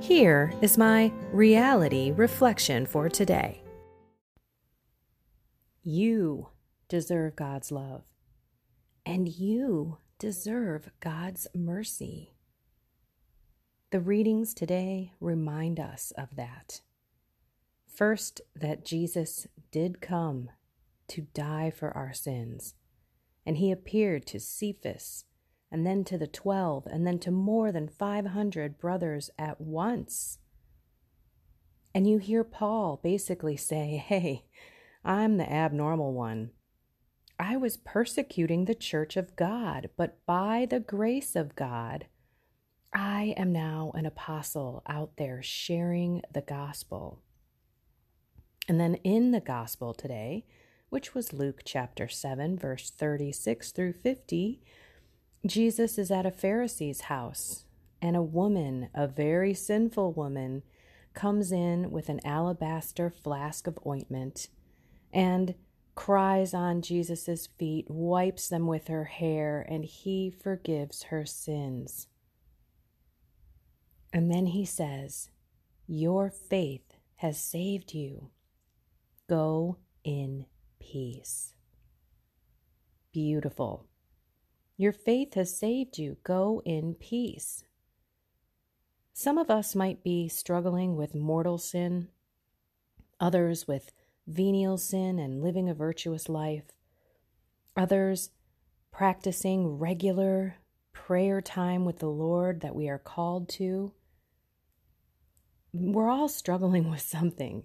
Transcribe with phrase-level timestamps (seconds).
[0.00, 3.62] Here is my reality reflection for today.
[5.82, 6.50] You
[6.88, 8.04] deserve God's love,
[9.06, 12.34] and you deserve God's mercy.
[13.90, 16.82] The readings today remind us of that.
[17.88, 20.50] First, that Jesus did come
[21.08, 22.74] to die for our sins,
[23.46, 25.24] and he appeared to Cephas
[25.70, 30.38] and then to the 12, and then to more than 500 brothers at once.
[31.94, 34.44] And you hear Paul basically say, Hey,
[35.04, 36.50] I'm the abnormal one.
[37.38, 42.06] I was persecuting the church of God, but by the grace of God,
[42.94, 47.20] I am now an apostle out there sharing the gospel.
[48.68, 50.46] And then in the gospel today,
[50.88, 54.62] which was Luke chapter 7, verse 36 through 50,
[55.48, 57.64] Jesus is at a Pharisee's house,
[58.00, 60.62] and a woman, a very sinful woman,
[61.14, 64.48] comes in with an alabaster flask of ointment
[65.12, 65.54] and
[65.94, 72.06] cries on Jesus' feet, wipes them with her hair, and he forgives her sins.
[74.12, 75.30] And then he says,
[75.86, 78.30] Your faith has saved you.
[79.28, 80.46] Go in
[80.78, 81.54] peace.
[83.12, 83.86] Beautiful.
[84.76, 86.18] Your faith has saved you.
[86.22, 87.64] Go in peace.
[89.14, 92.08] Some of us might be struggling with mortal sin,
[93.18, 93.92] others with
[94.26, 96.64] venial sin and living a virtuous life,
[97.74, 98.30] others
[98.92, 100.56] practicing regular
[100.92, 103.92] prayer time with the Lord that we are called to.
[105.72, 107.64] We're all struggling with something.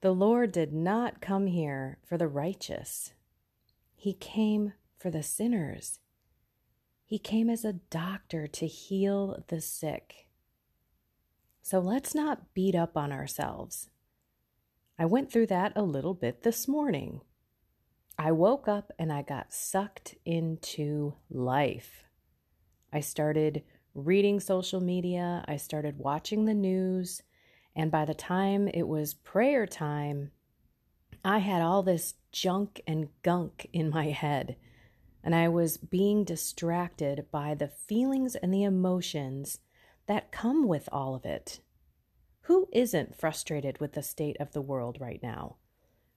[0.00, 3.12] The Lord did not come here for the righteous,
[3.94, 6.00] He came for the sinners.
[7.08, 10.26] He came as a doctor to heal the sick.
[11.62, 13.88] So let's not beat up on ourselves.
[14.98, 17.22] I went through that a little bit this morning.
[18.18, 22.04] I woke up and I got sucked into life.
[22.92, 23.62] I started
[23.94, 27.22] reading social media, I started watching the news,
[27.74, 30.32] and by the time it was prayer time,
[31.24, 34.56] I had all this junk and gunk in my head
[35.22, 39.60] and I was being distracted by the feelings and the emotions
[40.06, 41.60] that come with all of it.
[42.42, 45.56] Who isn't frustrated with the state of the world right now?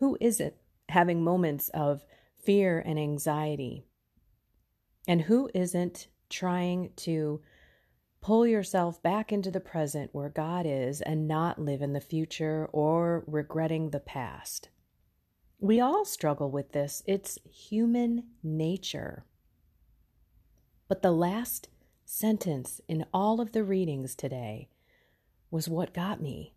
[0.00, 0.54] Who isn't
[0.88, 2.04] having moments of
[2.42, 3.86] fear and anxiety?
[5.06, 7.40] And who isn't trying to
[8.20, 12.68] pull yourself back into the present where God is and not live in the future
[12.72, 14.68] or regretting the past?
[15.58, 17.02] We all struggle with this.
[17.06, 19.24] It's human nature.
[20.88, 21.68] But the last
[22.04, 24.68] sentence in all of the readings today
[25.50, 26.54] was what got me.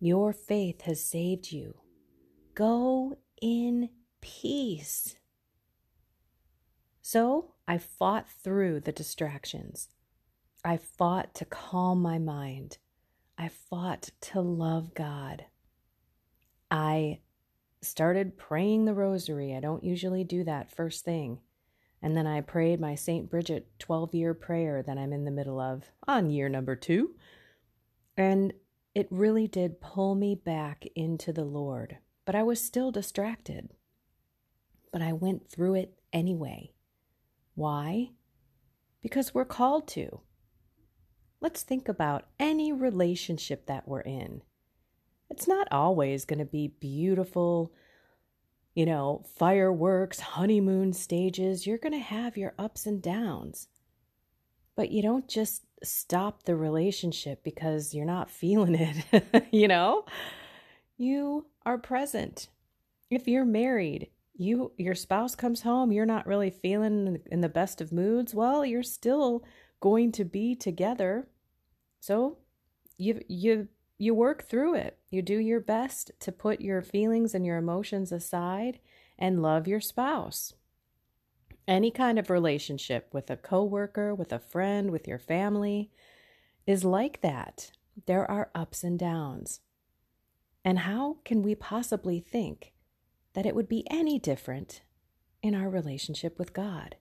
[0.00, 1.76] Your faith has saved you.
[2.54, 5.16] Go in peace.
[7.00, 9.88] So I fought through the distractions.
[10.64, 12.78] I fought to calm my mind.
[13.38, 15.44] I fought to love God.
[16.70, 17.20] I
[17.86, 19.54] started praying the rosary.
[19.54, 21.40] I don't usually do that first thing.
[22.02, 23.30] And then I prayed my St.
[23.30, 27.14] Bridget 12 year prayer that I'm in the middle of on year number two.
[28.16, 28.52] And
[28.94, 33.70] it really did pull me back into the Lord, but I was still distracted.
[34.92, 36.72] But I went through it anyway.
[37.54, 38.12] Why?
[39.02, 40.20] Because we're called to.
[41.40, 44.42] Let's think about any relationship that we're in
[45.30, 47.72] it's not always going to be beautiful,
[48.74, 51.66] you know, fireworks, honeymoon stages.
[51.66, 53.68] You're going to have your ups and downs.
[54.76, 60.04] But you don't just stop the relationship because you're not feeling it, you know?
[60.96, 62.48] You are present.
[63.10, 67.80] If you're married, you your spouse comes home, you're not really feeling in the best
[67.80, 69.44] of moods, well, you're still
[69.80, 71.28] going to be together.
[72.00, 72.38] So,
[72.98, 74.98] you you you work through it.
[75.10, 78.78] You do your best to put your feelings and your emotions aside
[79.18, 80.52] and love your spouse.
[81.66, 85.90] Any kind of relationship with a coworker, with a friend, with your family
[86.66, 87.72] is like that.
[88.06, 89.60] There are ups and downs.
[90.64, 92.72] And how can we possibly think
[93.34, 94.82] that it would be any different
[95.42, 96.96] in our relationship with God?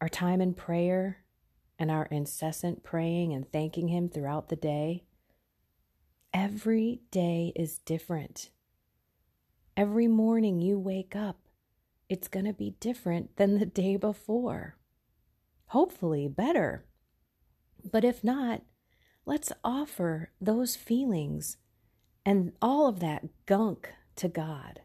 [0.00, 1.24] Our time in prayer
[1.78, 5.04] and our incessant praying and thanking Him throughout the day
[6.34, 8.48] Every day is different.
[9.76, 11.36] Every morning you wake up,
[12.08, 14.78] it's going to be different than the day before.
[15.66, 16.86] Hopefully, better.
[17.90, 18.62] But if not,
[19.26, 21.58] let's offer those feelings
[22.24, 24.80] and all of that gunk to God.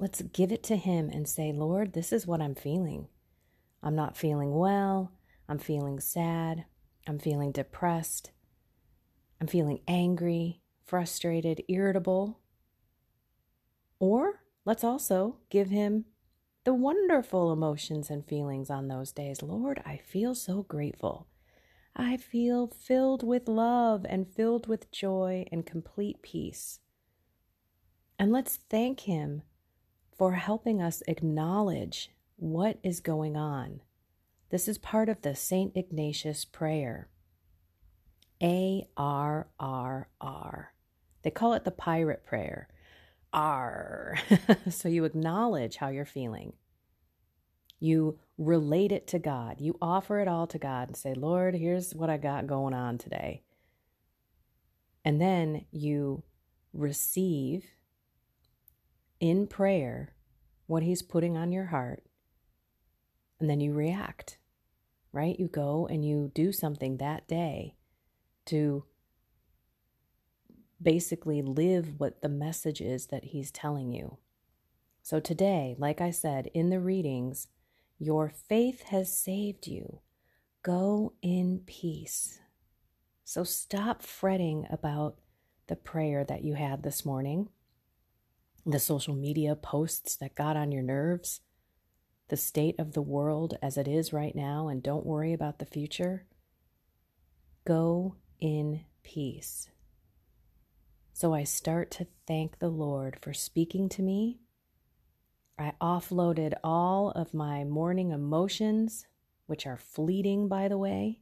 [0.00, 3.06] Let's give it to Him and say, Lord, this is what I'm feeling.
[3.82, 5.12] I'm not feeling well.
[5.48, 6.64] I'm feeling sad.
[7.06, 8.32] I'm feeling depressed.
[9.40, 12.40] I'm feeling angry, frustrated, irritable.
[13.98, 16.06] Or let's also give him
[16.64, 19.42] the wonderful emotions and feelings on those days.
[19.42, 21.26] Lord, I feel so grateful.
[21.96, 26.80] I feel filled with love and filled with joy and complete peace.
[28.18, 29.42] And let's thank Him
[30.16, 33.80] for helping us acknowledge what is going on.
[34.50, 35.72] This is part of the St.
[35.76, 37.08] Ignatius prayer.
[38.42, 40.72] A R R R.
[41.22, 42.68] They call it the pirate prayer.
[43.32, 44.16] R.
[44.70, 46.54] so you acknowledge how you're feeling.
[47.80, 49.60] You relate it to God.
[49.60, 52.98] You offer it all to God and say, Lord, here's what I got going on
[52.98, 53.42] today.
[55.04, 56.22] And then you
[56.72, 57.64] receive
[59.20, 60.14] in prayer
[60.66, 62.02] what He's putting on your heart.
[63.40, 64.38] And then you react,
[65.12, 65.38] right?
[65.38, 67.76] You go and you do something that day
[68.48, 68.84] to
[70.80, 74.18] basically live what the message is that he's telling you.
[75.02, 77.48] So today, like I said in the readings,
[77.98, 80.00] your faith has saved you.
[80.62, 82.40] Go in peace.
[83.24, 85.16] So stop fretting about
[85.66, 87.48] the prayer that you had this morning,
[88.64, 91.40] the social media posts that got on your nerves,
[92.28, 95.66] the state of the world as it is right now, and don't worry about the
[95.66, 96.26] future.
[97.66, 99.68] Go in peace.
[101.12, 104.38] So I start to thank the Lord for speaking to me.
[105.58, 109.06] I offloaded all of my morning emotions,
[109.46, 111.20] which are fleeting, by the way.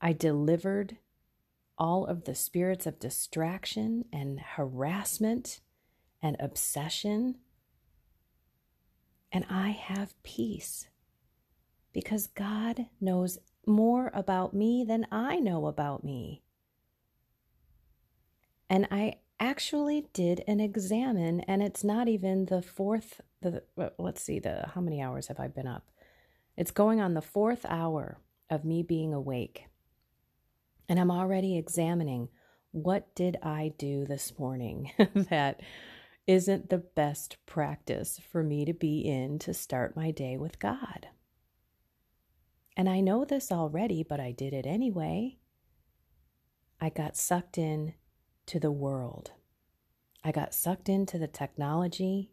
[0.00, 0.96] I delivered
[1.78, 5.60] all of the spirits of distraction and harassment
[6.20, 7.36] and obsession.
[9.30, 10.88] And I have peace
[11.92, 16.42] because God knows more about me than I know about me.
[18.70, 23.62] And I actually did an examen, and it's not even the fourth, the,
[23.98, 25.90] let's see, the, how many hours have I been up?
[26.56, 28.18] It's going on the fourth hour
[28.50, 29.66] of me being awake.
[30.88, 32.28] And I'm already examining
[32.72, 35.60] what did I do this morning that
[36.26, 41.08] isn't the best practice for me to be in to start my day with God.
[42.78, 45.38] And I know this already, but I did it anyway.
[46.80, 47.94] I got sucked in
[48.46, 49.32] to the world.
[50.22, 52.30] I got sucked into the technology,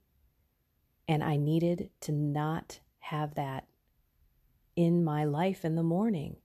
[1.08, 3.66] and I needed to not have that
[4.76, 6.36] in my life in the morning.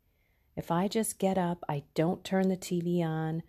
[0.57, 3.43] If I just get up, I don't turn the TV on,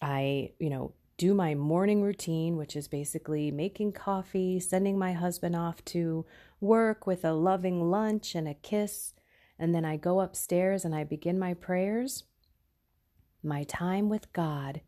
[0.00, 5.54] I, you know, do my morning routine, which is basically making coffee, sending my husband
[5.54, 6.24] off to
[6.62, 9.12] work with a loving lunch and a kiss,
[9.62, 12.24] and then I go upstairs and I begin my prayers,
[13.44, 14.80] my time with God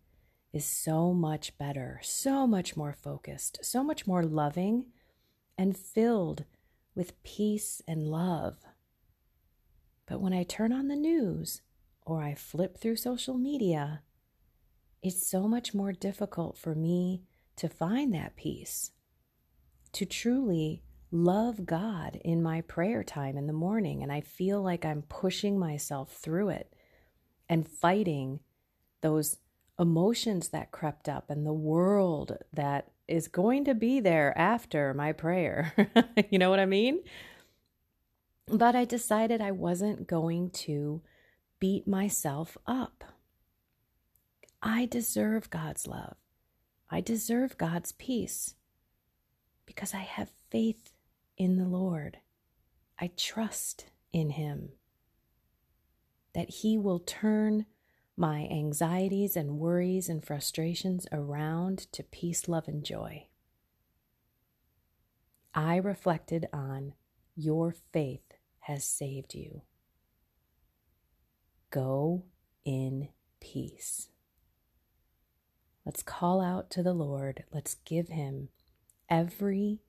[0.52, 4.86] is so much better, so much more focused, so much more loving,
[5.56, 6.44] and filled
[6.92, 8.56] with peace and love.
[10.06, 11.62] But when I turn on the news
[12.04, 14.02] or I flip through social media,
[15.04, 17.22] it's so much more difficult for me
[17.58, 18.90] to find that peace,
[19.92, 20.82] to truly
[21.14, 25.58] love God in my prayer time in the morning, and I feel like I'm pushing
[25.58, 26.74] myself through it
[27.48, 28.40] and fighting
[29.00, 29.36] those
[29.78, 35.12] emotions that crept up and the world that is going to be there after my
[35.12, 35.72] prayer.
[36.30, 37.00] you know what I mean?
[38.48, 41.00] But I decided I wasn't going to
[41.60, 43.04] beat myself up.
[44.60, 46.16] I deserve God's love.
[46.90, 48.54] I deserve God's peace
[49.66, 50.93] because I have faith
[51.36, 52.18] in the Lord.
[52.98, 54.70] I trust in Him
[56.34, 57.66] that He will turn
[58.16, 63.26] my anxieties and worries and frustrations around to peace, love, and joy.
[65.54, 66.94] I reflected on
[67.36, 69.62] your faith has saved you.
[71.70, 72.24] Go
[72.64, 73.08] in
[73.40, 74.08] peace.
[75.84, 77.44] Let's call out to the Lord.
[77.52, 78.48] Let's give Him
[79.08, 79.80] every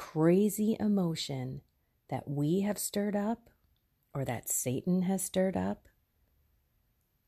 [0.00, 1.60] crazy emotion
[2.08, 3.50] that we have stirred up
[4.14, 5.88] or that Satan has stirred up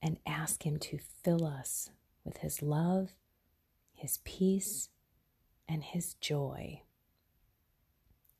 [0.01, 1.91] and ask Him to fill us
[2.25, 3.11] with His love,
[3.93, 4.89] His peace,
[5.69, 6.81] and His joy.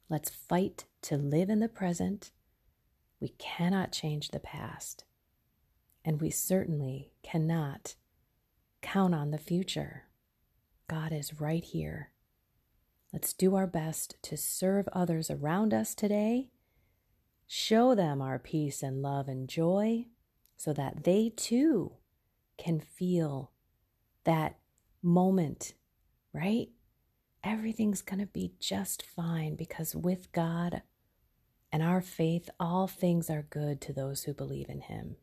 [0.09, 2.31] Let's fight to live in the present.
[3.21, 5.05] We cannot change the past,
[6.07, 7.97] and we certainly cannot
[8.81, 10.05] count on the future.
[10.89, 12.12] God is right here.
[13.13, 16.49] Let's do our best to serve others around us today.
[17.47, 20.07] Show them our peace and love and joy
[20.57, 21.93] so that they too
[22.57, 23.53] can feel
[24.25, 24.59] that
[25.03, 25.75] moment,
[26.33, 26.69] right?
[27.45, 30.83] Everything's going to be just fine because with God
[31.71, 35.17] and our faith, all things are good to those who believe in Him.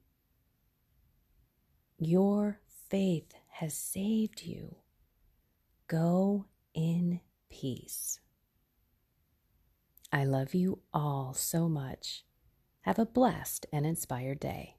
[1.97, 4.75] Your faith has saved you.
[5.87, 8.19] Go in peace.
[10.11, 12.25] I love you all so much.
[12.81, 14.78] Have a blessed and inspired day.